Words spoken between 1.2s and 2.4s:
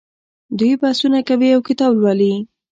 کوي او کتاب لوالي.